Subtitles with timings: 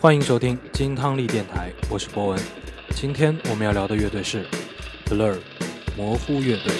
[0.00, 2.38] 欢迎收听金汤力电台，我是博文。
[2.94, 4.46] 今天我们要聊的乐队是
[5.06, 5.36] Blur
[5.96, 6.72] 模糊乐队。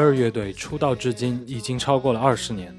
[0.00, 2.74] Blur 乐队出道至今已经超过了二十年，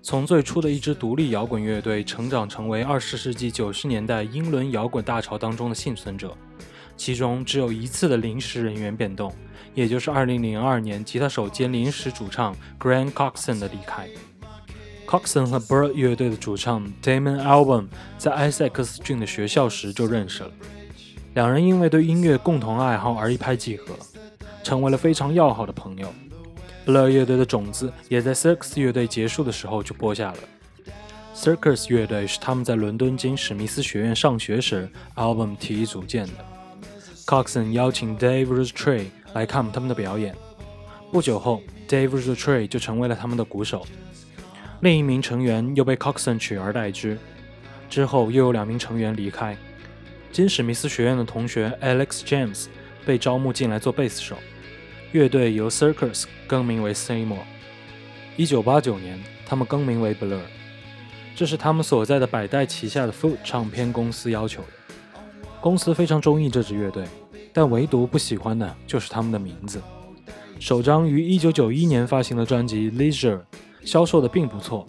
[0.00, 6.34] 从最初的一支独立摇滚乐队，成长成为二十世纪九十年代英伦摇滚大潮当中的幸存者。
[6.96, 9.30] 其中只有一次的临时人员变动，
[9.74, 14.08] 也就是2002年吉他手兼临时主唱 Grant Coxon 的离开。
[15.06, 20.50] Coxon 和 Blur 乐队的主唱 Damon Albarn 在埃塞克斯郡的学校时就认识了，
[21.34, 23.94] 两人因为对音乐共同爱好而一拍即合，
[24.64, 26.10] 成为了非常要好的朋友。
[26.84, 30.38] Blur 乐队的种子也在 Circus 乐队结束的时候就播下了。
[31.34, 36.32] Circus 乐队是他们在伦敦金史密斯学院上学时 album 提议组建的。
[37.24, 40.34] Coxon 邀请 Dave Rosetree 来看他们的表演。
[41.12, 43.86] 不久后，Dave Rosetree 就成为了他们的鼓手，
[44.80, 47.16] 另一名成员又被 Coxon 取而代之。
[47.88, 49.56] 之后又有两名成员离开。
[50.32, 52.66] 金史密斯学院的同学 Alex James
[53.06, 54.36] 被招募进来做贝斯手。
[55.12, 57.36] 乐队由 Circus 更名为 Seymour。
[58.38, 60.40] 一九八九年，他们更名为 Blur，
[61.36, 64.68] 这是他们所在的百代旗下的 Foot 唱片公司要求的。
[65.60, 67.04] 公司非常中意这支乐队，
[67.52, 69.82] 但唯独不喜欢的就是他们的名字。
[70.58, 73.38] 首张于一九九一年发行的专辑《Leisure》
[73.84, 74.86] 销售的并不错，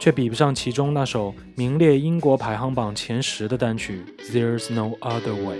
[0.00, 5.56] 却比不上其中那首名列英国排行榜前十的单曲《There's No Other Way》。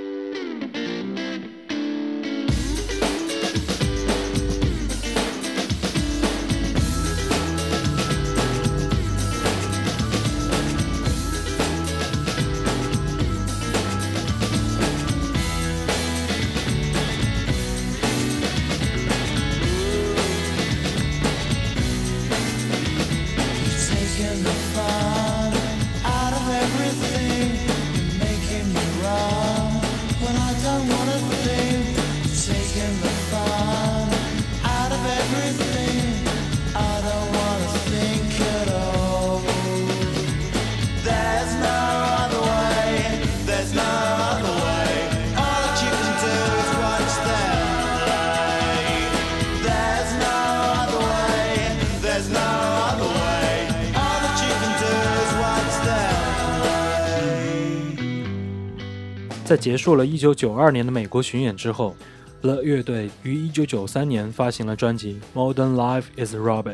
[59.47, 61.95] 在结束了1992年的美国巡演之后
[62.43, 66.65] ，Blur 乐队于1993年发行了专辑《Modern Life Is Rubbish》。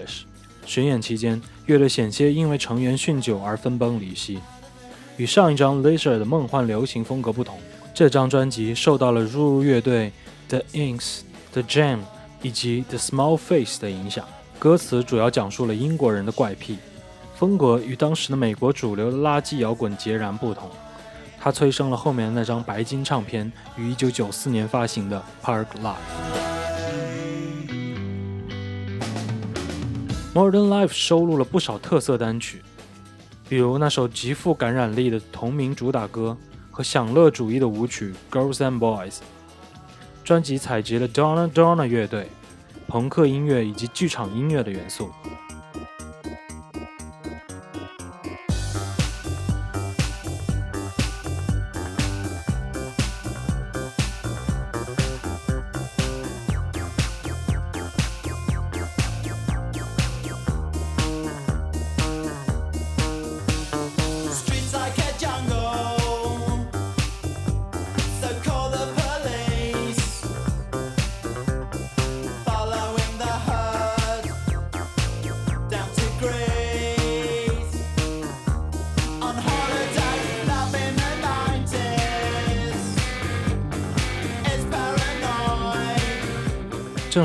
[0.64, 4.40] 巡演期间，乐队险些因为成员酗酒而分崩离析。
[5.18, 7.58] 与上一张《Lesure》的梦幻流行风格不同，
[7.92, 10.10] 这张专辑受到了入入乐队
[10.48, 11.20] The Inks、
[11.52, 11.98] The Jam
[12.40, 14.24] 以及 The Small Face 的影响。
[14.58, 16.78] 歌词主要讲述了英国人的怪癖，
[17.36, 20.70] 风格与当时的美国主流的垃圾摇滚截然不同。
[21.44, 25.97] 它催生了后面的那张白金唱片于1994年发行的《Park Life》。
[30.32, 32.62] Modern Life 收录了不少特色单曲，
[33.48, 36.36] 比如那首极富感染力的同名主打歌
[36.70, 39.10] 和享乐主义的舞曲《Girls and Boys》。
[40.22, 42.28] 专辑采集了 Donna Donna 乐队、
[42.86, 45.10] 朋克音乐以及剧场音乐的元素。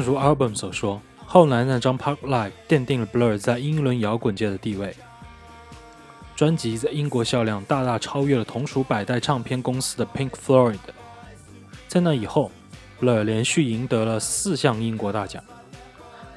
[0.08, 4.96] 如 Album 所说，后来那张《Park Life》奠定了 Blur 在英伦摇滚界的地位。
[6.34, 10.78] 专辑在英国销量大大超越了同属百代唱片公司的 Pink Floyd。
[11.90, 12.50] 在那以后
[13.02, 15.44] ，Blur 连续赢得了四项英国大奖。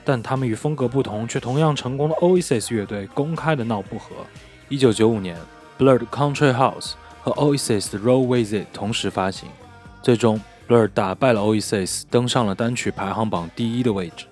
[0.05, 4.16] 但他们与风格不同却同样成功的 Oasis 乐队公开的闹不和。
[4.69, 5.37] 一九九五年
[5.78, 9.49] ，Blur 的 Country House 和 Oasis 的 Roll With It 同时发行，
[10.02, 10.40] 最终
[10.70, 14.26] Blur 打败了 Oasis，登上了单曲排行榜第一的位置。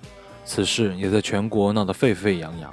[0.44, 2.72] 此事也在全国闹得沸沸扬扬。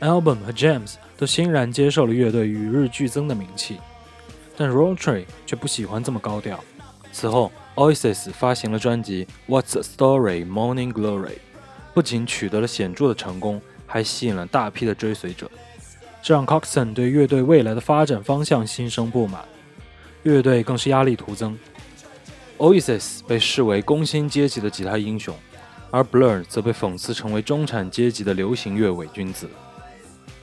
[0.00, 3.78] Album 和 James 都欣然接受了乐队与日俱增的名气，
[4.56, 6.58] 但 Rolltree 却不喜欢这么高调。
[7.12, 11.26] 此后，Oasis 发行了专辑《What's the Story Morning Glory》，
[11.92, 15.50] 不仅取得了显著的成功，还吸引了大批的追随者，
[16.22, 19.44] 这让 Coxon 对乐队未来的发展方向心生不满，
[20.22, 21.58] 乐队更是压力徒增。
[22.58, 25.34] Oasis 被视为工薪阶级的吉他英雄。
[25.90, 29.48] 而 Blur 则被讽刺成为中产阶级的流行乐伪君子。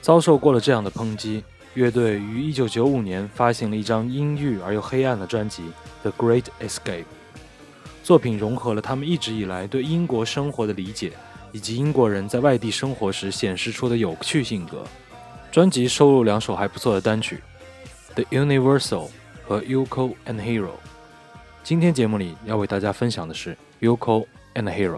[0.00, 1.44] 遭受过了这样的抨击，
[1.74, 5.62] 乐队于1995年发行了一张阴郁而又黑暗的专辑
[6.00, 7.02] 《The Great Escape》。
[8.02, 11.12] 作品融合了他们一直以来对英国生活的理解，
[11.52, 14.82] 以及英国人在外地生活时显示出的有趣性格。
[15.50, 17.42] 专辑收录两首还不错的单曲，
[18.14, 19.08] 《The Universal》
[19.46, 20.64] 和《Yoko and Hero》。
[21.64, 23.56] 今天节目里要为大家分享的是
[23.86, 24.96] 《Yoko and Hero》。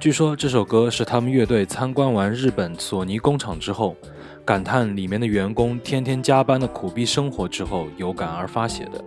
[0.00, 3.94] 据说这首歌是他们乐队参观完日本索尼工厂之后，
[4.42, 9.04] 感叹里面的员工天天加班的苦逼生活之后，有感而发写的。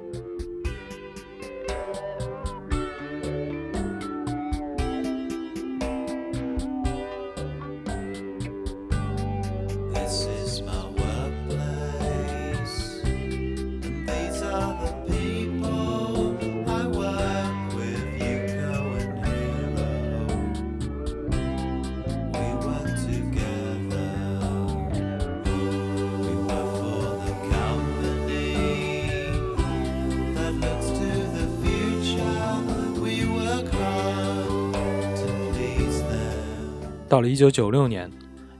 [37.16, 38.12] 到了1996年，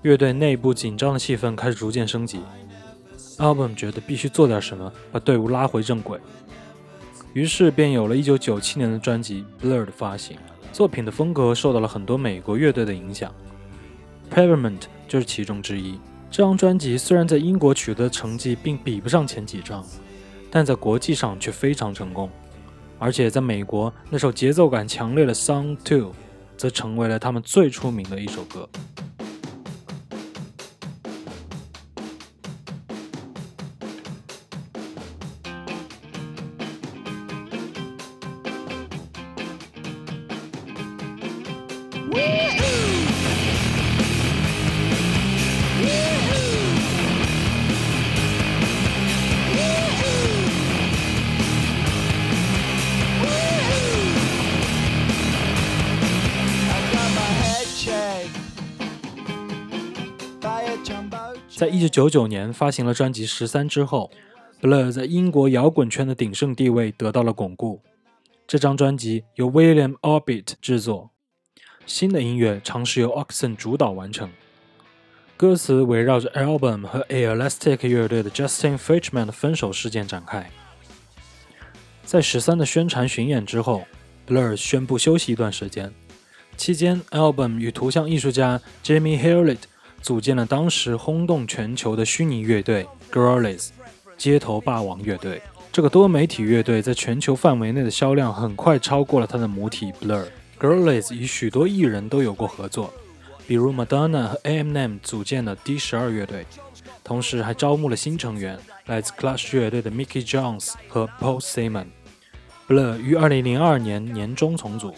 [0.04, 2.40] 乐队内部紧张的气氛开始逐渐升级。
[3.38, 6.18] Album 觉得必须做点什么，把队伍拉回正轨，
[7.34, 10.38] 于是便有了1997年的专辑《Blur》的发行。
[10.72, 13.30] 作品的风格受到了很多美国乐队的影响
[14.34, 16.00] ，Pavement 就是其中之一。
[16.32, 19.84] 这张专辑虽然在英国取得成绩并比不上前几张，
[20.50, 22.30] 但在国际上却非常成功，
[23.00, 26.12] 而且在美国那首节奏感强烈的《Song Two》。
[26.58, 28.68] 则成为了他们最出名的一首歌。
[61.76, 64.10] 一九九九年发行了专辑《十三》之后
[64.62, 67.82] ，Blur 在英国摇滚圈的鼎盛地位得到了巩固。
[68.48, 71.10] 这张专辑由 William Orbit 制作，
[71.86, 74.32] 新的音乐尝试由 Oxen 主导完成，
[75.36, 80.50] 歌词围绕着 Album 和 a e l a s t i c 乐队的 Justin Fishman 的分手事件展开。
[82.06, 83.86] 在《十三》的宣传巡演之后
[84.26, 85.92] ，Blur 宣布休息一段时间，
[86.56, 89.58] 期间 Album 与图像艺术家 Jamie Hewlett。
[90.06, 93.70] 组建了当时轰动全球的虚拟乐队 Gorillaz，
[94.16, 95.42] 街头霸王乐队。
[95.72, 100.26] 这个多媒体乐队在全球范围内的销量很快超过了它的母体 Blur。
[100.60, 102.94] Gorillaz 与许多艺人都有过合作，
[103.48, 106.46] 比如 Madonna 和 Eminem 组建的 D 十二乐队，
[107.04, 111.88] 同时还招募了新成员，来自 Clash 乐队的 Mickey Jones 和 Paul Simon。
[112.68, 114.94] Blur 于2002年年中重组。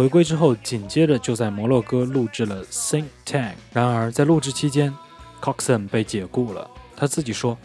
[0.00, 3.50] 回归之后，紧接着就在摩洛哥录制了《Think Tank》。
[3.74, 4.90] 然而，在录制期间
[5.42, 6.70] ，Coxon 被解雇了。
[6.96, 7.58] 他自己说：“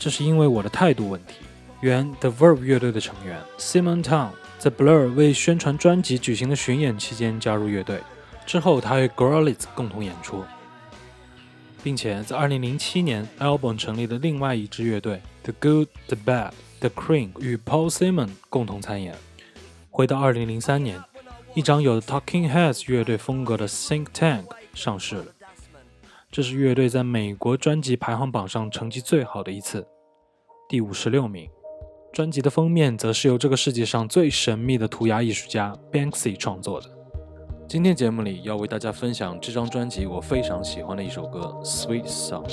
[0.00, 1.34] 这是因为我的态度问题。”
[1.82, 8.00] 原 The Verve 乐队的成员 Simon Town 在 Blur 为宣传专辑举行的巡演期间加入乐队，
[8.46, 10.42] 之后他与 Gorillaz 共同演出，
[11.82, 19.14] 并且在2007年，Album 成立的另外一支乐队 The Good, The Bad, The Cream 与 Paul Simon 共同参演。
[19.90, 21.11] 回到2003年。
[21.54, 25.26] 一张有 Talking Heads 乐队风格的 Think Tank 上市了，
[26.30, 29.86] 这是乐队在美国专辑排行榜上成绩最好的一次，
[30.66, 31.50] 第五十六名。
[32.10, 36.88] 专辑的封面则是由这个世界上最神秘的涂鸦艺术家 Banksy 创作的。
[37.68, 42.48] 今天节目里要为大家分享这张专辑我非常喜欢的一首歌《Sweet Song》。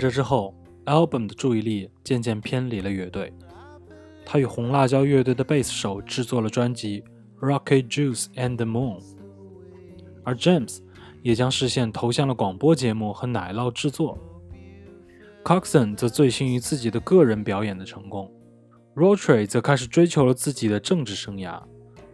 [0.00, 0.54] 这之后
[0.86, 3.30] ，Album 的注意力渐渐偏离了乐队。
[4.24, 7.04] 他与红辣椒乐队的贝斯手制作了专辑
[7.46, 8.98] 《Rocket Juice and the Moon》，
[10.24, 10.78] 而 James
[11.20, 14.16] 也将视线投向了广播节目和奶酪制作。
[15.44, 18.32] Coxon 则醉心于自己的个人表演的成功
[18.94, 21.62] r o t r y 则开始追求了自己的政治生涯。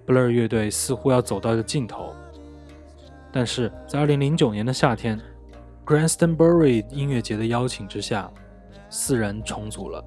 [0.04, 2.12] Blur 乐队似乎要走到了尽头，
[3.32, 5.20] 但是在2009年的夏天
[5.86, 8.28] g r a n s t o n b u r y 音乐节的邀请之下，
[8.90, 10.04] 四人重组了，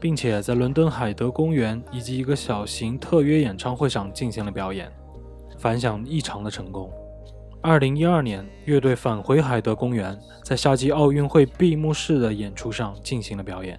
[0.00, 4.90] 并且在伦敦海德公园以及一个小型特约演唱会上进行了表演，
[5.56, 6.90] 反响异常的成功。
[7.60, 13.78] 二零一二年，乐队返回海德公园，在夏季奥运会闭幕式的演出上进行了表演。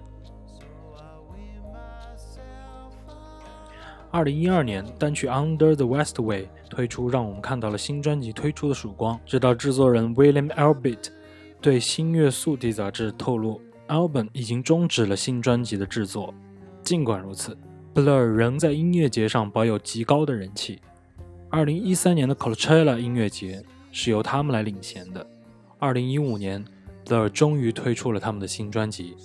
[4.14, 9.18] 2012年，单曲《Under the West Way》推出，让我们看到了新专辑推出的曙光。
[9.26, 11.08] 直到制作人 William Albert
[11.60, 16.32] 对新月速递杂志透露，Album 已经终止了新专辑的制作。
[16.80, 17.58] 尽管如此
[17.92, 20.80] ，Blur 仍在音乐节上保有极高的人气。
[21.50, 25.26] 2013年的 Coachella 音乐节是由他们来领衔的。
[25.80, 26.64] 2015年
[27.04, 29.16] ，Blur 终于推出了他们的新专辑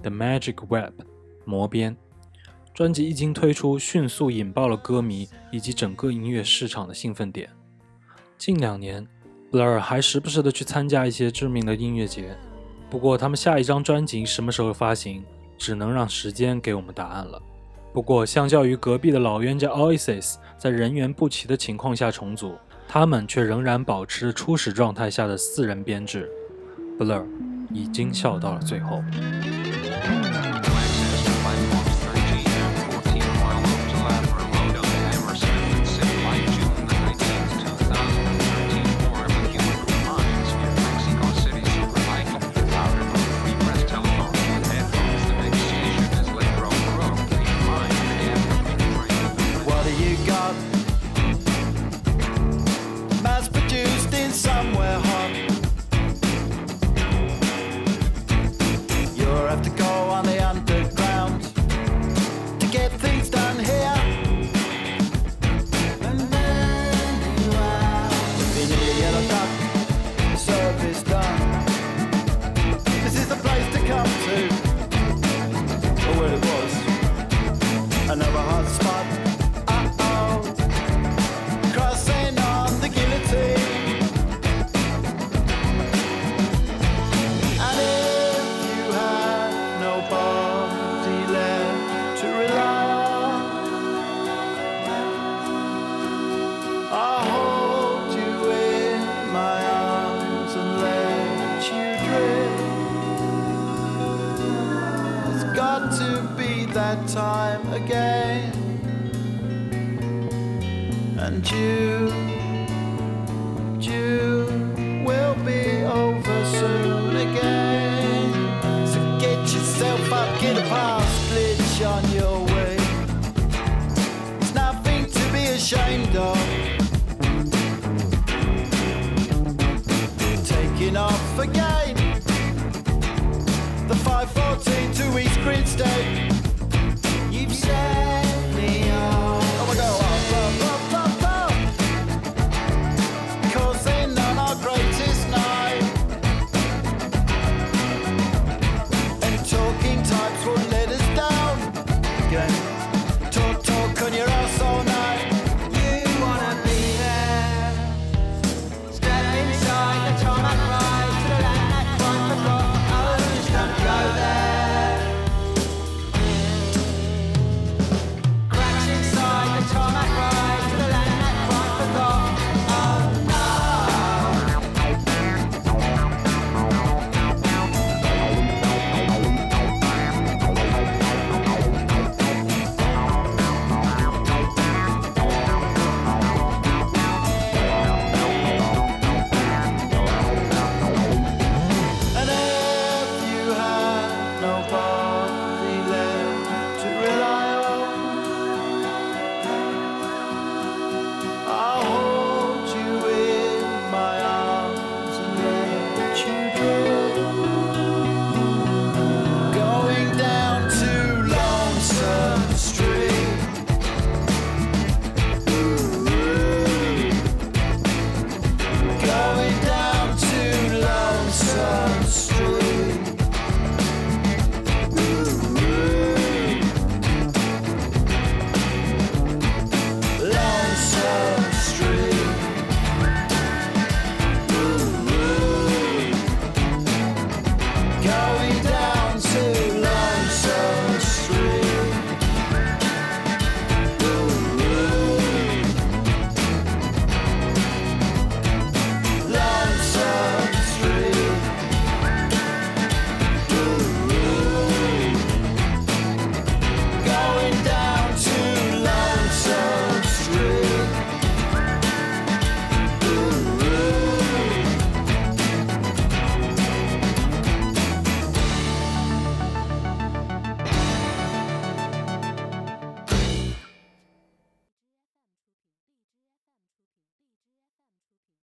[0.02, 1.00] 《The Magic Web》
[1.44, 1.96] 魔边。
[2.74, 7.50] 专辑一经推出，迅速引爆了歌迷以及整个音乐市场的兴奋点。
[8.38, 9.06] 近两年
[9.50, 12.34] ，Blur 还时不时的去参加一些知名的音乐节，
[12.88, 15.22] 不过他们下一张专辑什么时候发行，
[15.58, 17.40] 只能让时间给我们答案了。
[17.92, 22.56] 不过，相较于隔壁的老冤家 Oasis 在人员不齐的情况下重组，
[22.88, 26.26] 他们却仍然保持初始状态下的四人编制。
[26.98, 27.26] Blur
[27.70, 29.02] 已经笑到了最后。